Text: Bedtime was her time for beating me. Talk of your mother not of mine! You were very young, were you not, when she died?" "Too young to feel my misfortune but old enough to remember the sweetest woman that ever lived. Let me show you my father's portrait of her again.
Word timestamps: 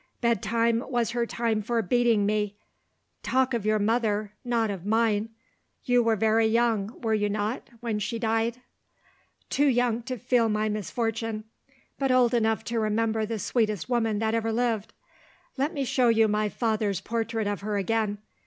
Bedtime 0.19 0.83
was 0.87 1.11
her 1.11 1.27
time 1.27 1.61
for 1.61 1.79
beating 1.83 2.25
me. 2.25 2.57
Talk 3.21 3.53
of 3.53 3.67
your 3.67 3.77
mother 3.77 4.33
not 4.43 4.71
of 4.71 4.83
mine! 4.83 5.29
You 5.83 6.01
were 6.01 6.15
very 6.15 6.47
young, 6.47 6.99
were 7.01 7.13
you 7.13 7.29
not, 7.29 7.69
when 7.81 7.99
she 7.99 8.17
died?" 8.17 8.61
"Too 9.51 9.67
young 9.67 10.01
to 10.01 10.17
feel 10.17 10.49
my 10.49 10.69
misfortune 10.69 11.43
but 11.99 12.09
old 12.09 12.33
enough 12.33 12.63
to 12.63 12.79
remember 12.79 13.27
the 13.27 13.37
sweetest 13.37 13.89
woman 13.89 14.17
that 14.17 14.33
ever 14.33 14.51
lived. 14.51 14.91
Let 15.55 15.71
me 15.71 15.85
show 15.85 16.09
you 16.09 16.27
my 16.27 16.49
father's 16.49 16.99
portrait 16.99 17.45
of 17.45 17.61
her 17.61 17.77
again. 17.77 18.17